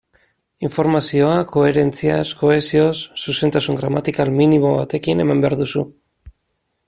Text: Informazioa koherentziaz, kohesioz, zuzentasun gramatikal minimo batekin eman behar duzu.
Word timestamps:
Informazioa 0.67 1.35
koherentziaz, 1.51 2.23
kohesioz, 2.39 2.95
zuzentasun 3.25 3.79
gramatikal 3.81 4.33
minimo 4.41 4.71
batekin 4.79 5.25
eman 5.27 5.45
behar 5.47 5.59
duzu. 5.63 5.87